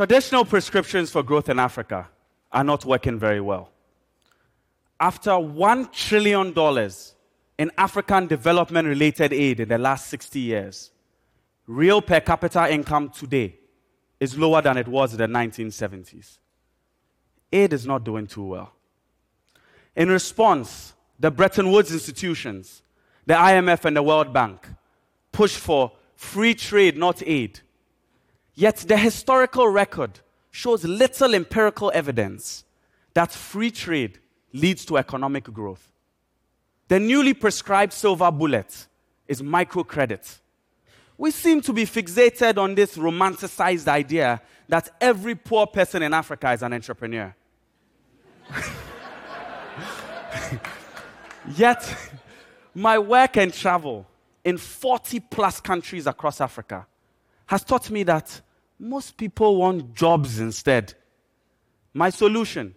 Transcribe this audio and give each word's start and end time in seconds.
Traditional 0.00 0.46
prescriptions 0.46 1.10
for 1.10 1.22
growth 1.22 1.50
in 1.50 1.58
Africa 1.58 2.08
are 2.50 2.64
not 2.64 2.86
working 2.86 3.18
very 3.18 3.42
well. 3.42 3.70
After 4.98 5.32
$1 5.32 5.92
trillion 5.92 6.54
in 7.58 7.70
African 7.76 8.26
development 8.26 8.88
related 8.88 9.34
aid 9.34 9.60
in 9.60 9.68
the 9.68 9.76
last 9.76 10.06
60 10.06 10.40
years, 10.40 10.90
real 11.66 12.00
per 12.00 12.18
capita 12.18 12.72
income 12.72 13.10
today 13.10 13.56
is 14.18 14.38
lower 14.38 14.62
than 14.62 14.78
it 14.78 14.88
was 14.88 15.12
in 15.12 15.18
the 15.18 15.26
1970s. 15.26 16.38
Aid 17.52 17.74
is 17.74 17.86
not 17.86 18.02
doing 18.02 18.26
too 18.26 18.44
well. 18.44 18.72
In 19.94 20.08
response, 20.08 20.94
the 21.18 21.30
Bretton 21.30 21.70
Woods 21.70 21.92
institutions, 21.92 22.80
the 23.26 23.34
IMF 23.34 23.84
and 23.84 23.98
the 23.98 24.02
World 24.02 24.32
Bank, 24.32 24.66
push 25.30 25.56
for 25.56 25.92
free 26.16 26.54
trade, 26.54 26.96
not 26.96 27.22
aid. 27.26 27.60
Yet 28.60 28.76
the 28.76 28.98
historical 28.98 29.68
record 29.68 30.20
shows 30.50 30.84
little 30.84 31.34
empirical 31.34 31.90
evidence 31.94 32.66
that 33.14 33.32
free 33.32 33.70
trade 33.70 34.18
leads 34.52 34.84
to 34.84 34.98
economic 34.98 35.44
growth. 35.44 35.90
The 36.88 37.00
newly 37.00 37.32
prescribed 37.32 37.94
silver 37.94 38.30
bullet 38.30 38.86
is 39.26 39.40
microcredit. 39.40 40.40
We 41.16 41.30
seem 41.30 41.62
to 41.62 41.72
be 41.72 41.86
fixated 41.86 42.58
on 42.58 42.74
this 42.74 42.98
romanticized 42.98 43.88
idea 43.88 44.42
that 44.68 44.90
every 45.00 45.36
poor 45.36 45.66
person 45.66 46.02
in 46.02 46.12
Africa 46.12 46.52
is 46.52 46.62
an 46.62 46.74
entrepreneur. 46.74 47.34
Yet, 51.56 51.96
my 52.74 52.98
work 52.98 53.38
and 53.38 53.54
travel 53.54 54.06
in 54.44 54.58
40 54.58 55.20
plus 55.20 55.62
countries 55.62 56.06
across 56.06 56.42
Africa 56.42 56.86
has 57.46 57.64
taught 57.64 57.90
me 57.90 58.02
that 58.02 58.42
most 58.80 59.18
people 59.18 59.56
want 59.56 59.94
jobs 59.94 60.40
instead. 60.40 60.94
My 61.92 62.08
solution 62.08 62.74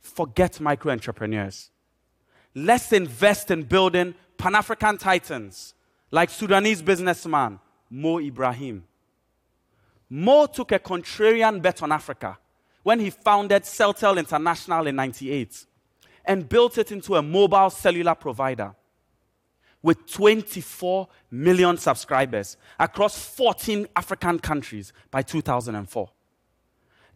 forget 0.00 0.60
micro 0.60 0.92
entrepreneurs. 0.92 1.70
Let's 2.54 2.92
invest 2.92 3.50
in 3.50 3.64
building 3.64 4.14
Pan 4.38 4.54
African 4.54 4.96
titans 4.96 5.74
like 6.10 6.30
Sudanese 6.30 6.82
businessman 6.82 7.58
Mo 7.90 8.20
Ibrahim. 8.20 8.84
Mo 10.08 10.46
took 10.46 10.70
a 10.72 10.78
contrarian 10.78 11.60
bet 11.60 11.82
on 11.82 11.90
Africa 11.90 12.38
when 12.84 13.00
he 13.00 13.10
founded 13.10 13.62
Celtel 13.64 14.18
International 14.18 14.86
in 14.86 14.96
98 14.96 15.66
and 16.24 16.48
built 16.48 16.78
it 16.78 16.92
into 16.92 17.16
a 17.16 17.22
mobile 17.22 17.70
cellular 17.70 18.14
provider 18.14 18.74
with 19.82 20.06
24 20.10 21.08
million 21.30 21.76
subscribers 21.76 22.56
across 22.78 23.18
14 23.18 23.86
African 23.96 24.38
countries 24.38 24.92
by 25.10 25.22
2004. 25.22 26.10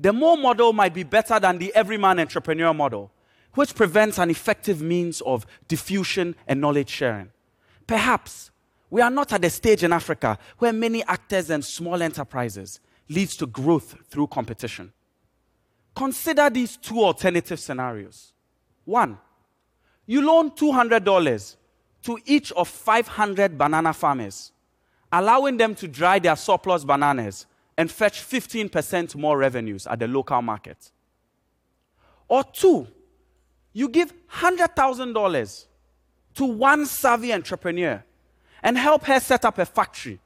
The 0.00 0.12
Mo 0.12 0.36
model 0.36 0.72
might 0.72 0.94
be 0.94 1.02
better 1.02 1.38
than 1.38 1.58
the 1.58 1.74
everyman 1.74 2.18
entrepreneur 2.18 2.74
model, 2.74 3.12
which 3.54 3.74
prevents 3.74 4.18
an 4.18 4.30
effective 4.30 4.80
means 4.80 5.20
of 5.22 5.46
diffusion 5.68 6.34
and 6.46 6.60
knowledge 6.60 6.88
sharing. 6.88 7.30
Perhaps 7.86 8.50
we 8.90 9.00
are 9.00 9.10
not 9.10 9.32
at 9.32 9.42
the 9.42 9.50
stage 9.50 9.84
in 9.84 9.92
Africa 9.92 10.38
where 10.58 10.72
many 10.72 11.04
actors 11.04 11.50
and 11.50 11.64
small 11.64 12.02
enterprises 12.02 12.80
leads 13.08 13.36
to 13.36 13.46
growth 13.46 13.96
through 14.08 14.26
competition. 14.28 14.92
Consider 15.94 16.50
these 16.50 16.76
two 16.76 17.00
alternative 17.00 17.60
scenarios. 17.60 18.32
One, 18.84 19.18
you 20.06 20.22
loan 20.26 20.50
$200 20.50 21.56
to 22.04 22.18
each 22.26 22.52
of 22.52 22.68
500 22.68 23.56
banana 23.56 23.92
farmers, 23.92 24.52
allowing 25.10 25.56
them 25.56 25.74
to 25.74 25.88
dry 25.88 26.18
their 26.18 26.36
surplus 26.36 26.84
bananas 26.84 27.46
and 27.76 27.90
fetch 27.90 28.20
15% 28.20 29.16
more 29.16 29.38
revenues 29.38 29.86
at 29.86 29.98
the 29.98 30.06
local 30.06 30.40
market. 30.42 30.90
Or 32.28 32.44
two, 32.44 32.86
you 33.72 33.88
give 33.88 34.12
$100,000 34.28 35.66
to 36.34 36.44
one 36.44 36.86
savvy 36.86 37.32
entrepreneur 37.32 38.04
and 38.62 38.76
help 38.76 39.04
her 39.04 39.18
set 39.18 39.44
up 39.44 39.58
a 39.58 39.66
factory 39.66 40.20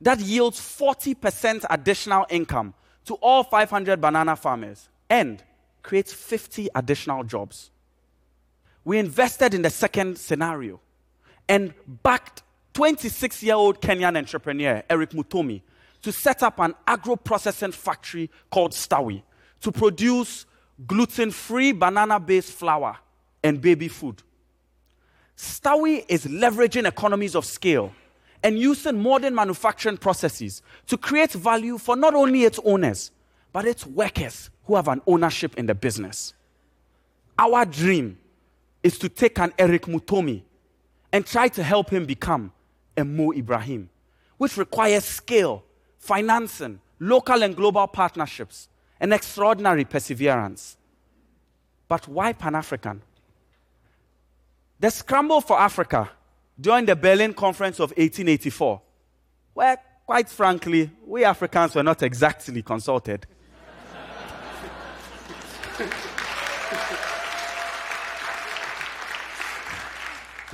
that 0.00 0.20
yields 0.20 0.60
40% 0.60 1.64
additional 1.70 2.26
income 2.30 2.74
to 3.04 3.14
all 3.14 3.42
500 3.42 4.00
banana 4.00 4.36
farmers 4.36 4.88
and 5.10 5.42
creates 5.82 6.12
50 6.12 6.68
additional 6.74 7.24
jobs. 7.24 7.70
We 8.84 8.98
invested 8.98 9.54
in 9.54 9.62
the 9.62 9.70
second 9.70 10.18
scenario 10.18 10.80
and 11.48 11.72
backed 12.02 12.42
26 12.74 13.42
year 13.42 13.54
old 13.54 13.80
Kenyan 13.80 14.16
entrepreneur 14.16 14.82
Eric 14.90 15.10
Muthomi 15.10 15.62
to 16.02 16.12
set 16.12 16.42
up 16.42 16.60
an 16.60 16.74
agro 16.86 17.16
processing 17.16 17.72
factory 17.72 18.30
called 18.50 18.72
Stawi 18.72 19.22
to 19.60 19.72
produce 19.72 20.46
gluten 20.86 21.30
free 21.30 21.72
banana 21.72 22.20
based 22.20 22.52
flour 22.52 22.96
and 23.42 23.60
baby 23.60 23.88
food. 23.88 24.22
Stawi 25.36 26.04
is 26.08 26.26
leveraging 26.26 26.86
economies 26.86 27.34
of 27.34 27.44
scale 27.44 27.92
and 28.42 28.58
using 28.58 29.00
modern 29.00 29.34
manufacturing 29.34 29.96
processes 29.96 30.62
to 30.86 30.96
create 30.96 31.32
value 31.32 31.78
for 31.78 31.96
not 31.96 32.14
only 32.14 32.44
its 32.44 32.60
owners, 32.64 33.10
but 33.52 33.64
its 33.64 33.86
workers 33.86 34.50
who 34.64 34.76
have 34.76 34.88
an 34.88 35.00
ownership 35.06 35.56
in 35.56 35.66
the 35.66 35.74
business. 35.74 36.34
Our 37.38 37.64
dream 37.64 38.18
is 38.82 38.98
to 38.98 39.08
take 39.08 39.38
an 39.38 39.52
Eric 39.58 39.82
Muthomi 39.82 40.42
and 41.12 41.26
try 41.26 41.48
to 41.48 41.62
help 41.62 41.90
him 41.90 42.04
become 42.04 42.52
a 42.96 43.04
Mo 43.04 43.32
Ibrahim, 43.32 43.90
which 44.36 44.56
requires 44.56 45.04
skill, 45.04 45.64
financing, 45.98 46.80
local 46.98 47.42
and 47.42 47.54
global 47.56 47.86
partnerships, 47.86 48.68
and 49.00 49.12
extraordinary 49.12 49.84
perseverance. 49.84 50.76
But 51.88 52.08
why 52.08 52.32
Pan 52.32 52.54
African? 52.54 53.02
The 54.80 54.90
scramble 54.90 55.40
for 55.40 55.58
Africa 55.58 56.10
during 56.60 56.86
the 56.86 56.96
Berlin 56.96 57.34
Conference 57.34 57.76
of 57.76 57.90
1884, 57.90 58.80
where, 59.54 59.78
quite 60.06 60.28
frankly, 60.28 60.90
we 61.06 61.24
Africans 61.24 61.74
were 61.74 61.82
not 61.82 62.02
exactly 62.02 62.62
consulted. 62.62 63.26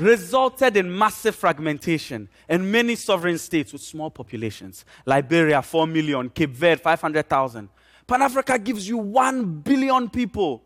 resulted 0.03 0.77
in 0.77 0.97
massive 0.97 1.35
fragmentation 1.35 2.29
and 2.49 2.71
many 2.71 2.95
sovereign 2.95 3.39
states 3.39 3.73
with 3.73 3.83
small 3.83 4.11
populations. 4.11 4.85
Liberia, 5.07 5.63
4 5.63 5.87
million, 5.87 6.29
Cape 6.29 6.51
Verde, 6.51 6.81
500,000. 6.83 7.69
Pan 8.07 8.23
Africa 8.23 8.59
gives 8.59 8.89
you 8.89 8.99
1 8.99 9.61
billion 9.61 10.11
people, 10.11 10.63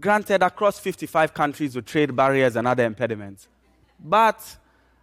granted 0.00 0.42
across 0.42 0.78
55 0.78 1.34
countries 1.34 1.74
with 1.74 1.86
trade 1.86 2.14
barriers 2.14 2.56
and 2.56 2.66
other 2.66 2.84
impediments. 2.84 3.48
But 3.98 4.56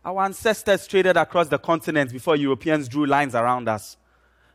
our 0.05 0.23
ancestors 0.23 0.87
traded 0.87 1.17
across 1.17 1.47
the 1.47 1.57
continent 1.57 2.11
before 2.11 2.35
Europeans 2.35 2.87
drew 2.87 3.05
lines 3.05 3.35
around 3.35 3.67
us. 3.69 3.97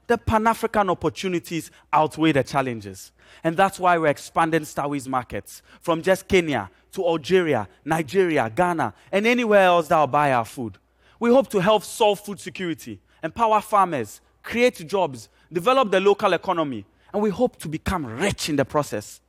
The 0.09 0.17
Pan 0.17 0.47
African 0.47 0.89
opportunities 0.89 1.71
outweigh 1.93 2.33
the 2.33 2.43
challenges. 2.43 3.13
And 3.45 3.55
that's 3.57 3.79
why 3.79 3.99
we're 3.99 4.07
expanding 4.07 4.63
Stawi's 4.63 5.07
markets 5.07 5.63
from 5.83 6.01
just 6.01 6.27
Kenya 6.27 6.71
to 6.93 7.05
Algeria, 7.05 7.69
Nigeria, 7.85 8.51
Ghana, 8.55 8.95
and 9.13 9.27
anywhere 9.27 9.65
else 9.65 9.89
that 9.89 10.01
will 10.01 10.07
buy 10.07 10.33
our 10.33 10.47
food. 10.47 10.79
We 11.21 11.31
hope 11.31 11.49
to 11.51 11.61
help 11.61 11.85
solve 11.85 12.21
food 12.21 12.41
security, 12.41 13.01
empower 13.23 13.61
farmers, 13.61 14.23
create 14.43 14.87
jobs, 14.89 15.29
develop 15.53 15.91
the 15.91 16.01
local 16.01 16.33
economy, 16.33 16.87
and 17.13 17.23
we 17.23 17.29
hope 17.29 17.59
to 17.59 17.69
become 17.69 18.07
rich 18.07 18.49
in 18.49 18.57
the 18.57 18.65
process. 18.65 19.21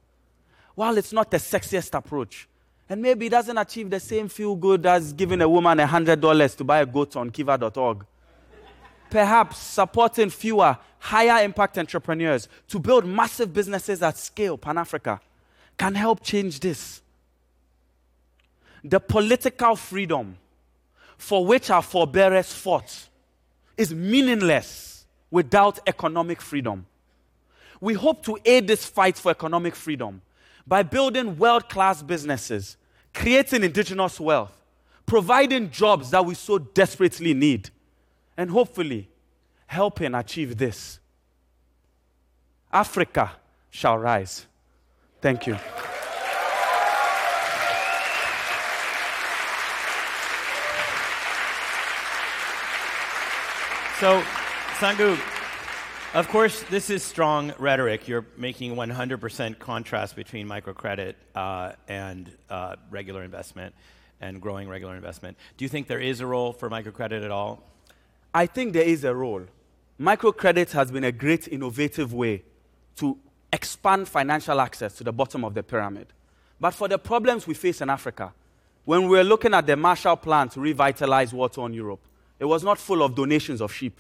While 0.76 0.98
it's 0.98 1.12
not 1.12 1.30
the 1.30 1.38
sexiest 1.38 1.94
approach, 1.94 2.48
and 2.88 3.02
maybe 3.02 3.26
it 3.26 3.32
doesn't 3.32 3.58
achieve 3.58 3.90
the 3.90 4.00
same 4.00 4.30
feel 4.30 4.56
good 4.56 4.86
as 4.86 5.12
giving 5.12 5.42
a 5.42 5.50
woman 5.50 5.78
$100 5.78 6.56
to 6.56 6.64
buy 6.64 6.80
a 6.80 6.86
goat 6.86 7.18
on 7.18 7.32
kiva.org. 7.32 8.06
Perhaps 9.10 9.58
supporting 9.58 10.30
fewer, 10.30 10.78
higher 11.00 11.44
impact 11.44 11.78
entrepreneurs 11.78 12.48
to 12.68 12.80
build 12.80 13.06
massive 13.06 13.54
businesses 13.54 14.02
at 14.04 14.18
scale, 14.18 14.58
Pan 14.58 14.78
Africa, 14.78 15.20
can 15.78 15.96
help 15.96 16.22
change 16.24 16.60
this 16.60 17.02
the 18.84 19.00
political 19.00 19.76
freedom 19.76 20.38
for 21.18 21.46
which 21.46 21.70
our 21.70 21.82
forebears 21.82 22.54
fought 22.54 23.10
is 23.76 23.94
meaningless 23.94 25.06
without 25.30 25.80
economic 25.86 26.42
freedom. 26.42 26.86
We 27.82 27.94
hope 27.94 28.24
to 28.24 28.38
aid 28.46 28.68
this 28.68 28.86
fight 28.86 29.18
for 29.18 29.32
economic 29.32 29.76
freedom 29.76 30.22
by 30.66 30.84
building 30.84 31.38
world 31.38 31.68
class 31.70 32.02
businesses, 32.02 32.78
creating 33.14 33.64
indigenous 33.64 34.20
wealth, 34.20 34.52
providing 35.06 35.72
jobs 35.72 36.12
that 36.12 36.26
we 36.26 36.36
so 36.36 36.58
desperately 36.58 37.34
need, 37.34 37.70
and 38.38 38.50
hopefully 38.50 39.09
helping 39.70 40.16
achieve 40.16 40.58
this. 40.58 41.00
Africa 42.74 43.34
shall 43.70 44.00
rise. 44.00 44.48
Thank 45.22 45.46
you. 45.46 45.54
So, 54.00 54.24
Sangu, 54.80 55.20
Of 56.16 56.28
course, 56.30 56.64
this 56.64 56.90
is 56.90 57.04
strong 57.04 57.54
rhetoric. 57.60 58.08
You're 58.08 58.26
making 58.38 58.76
100% 58.76 59.60
contrast 59.60 60.16
between 60.16 60.48
microcredit 60.48 61.14
uh, 61.36 61.74
and 61.88 62.36
uh, 62.50 62.78
regular 62.90 63.22
investment 63.22 63.76
and 64.20 64.42
growing 64.42 64.68
regular 64.68 64.96
investment. 64.96 65.38
Do 65.58 65.66
you 65.66 65.70
think 65.70 65.86
there 65.86 66.00
is 66.00 66.22
a 66.22 66.26
role 66.26 66.54
for 66.54 66.72
microcredit 66.72 67.24
at 67.24 67.30
all? 67.30 67.62
I 68.34 68.48
think 68.48 68.74
there 68.74 68.82
is 68.82 69.04
a 69.04 69.14
role. 69.14 69.44
Microcredit 70.00 70.72
has 70.72 70.92
been 70.92 71.04
a 71.04 71.12
great 71.12 71.48
innovative 71.50 72.14
way 72.14 72.44
to 72.96 73.18
expand 73.52 74.08
financial 74.08 74.62
access 74.62 74.94
to 74.94 75.04
the 75.04 75.12
bottom 75.12 75.44
of 75.44 75.54
the 75.54 75.62
pyramid. 75.62 76.08
But 76.60 76.72
for 76.72 76.88
the 76.88 76.98
problems 76.98 77.46
we 77.46 77.54
face 77.54 77.82
in 77.82 77.90
Africa, 77.90 78.34
when 78.86 79.04
we 79.04 79.18
were 79.18 79.24
looking 79.24 79.54
at 79.54 79.68
the 79.68 79.76
Marshall 79.76 80.16
Plan 80.16 80.48
to 80.50 80.62
revitalize 80.62 81.34
water 81.34 81.66
in 81.66 81.74
Europe, 81.74 82.00
it 82.40 82.46
was 82.46 82.64
not 82.64 82.78
full 82.78 83.04
of 83.04 83.14
donations 83.14 83.60
of 83.60 83.74
sheep. 83.74 84.00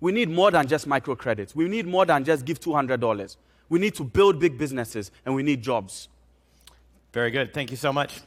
We 0.00 0.12
need 0.12 0.28
more 0.28 0.50
than 0.50 0.66
just 0.68 0.88
microcredits. 0.88 1.54
We 1.54 1.68
need 1.68 1.86
more 1.86 2.06
than 2.06 2.24
just 2.24 2.44
give 2.44 2.60
$200. 2.60 3.36
We 3.68 3.78
need 3.78 3.94
to 3.96 4.04
build 4.04 4.38
big 4.38 4.58
businesses 4.58 5.10
and 5.26 5.34
we 5.34 5.42
need 5.42 5.62
jobs. 5.62 6.08
Very 7.12 7.30
good. 7.30 7.52
Thank 7.52 7.70
you 7.70 7.76
so 7.76 7.92
much. 7.92 8.20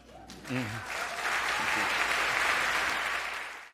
Mm-hmm. 0.47 1.04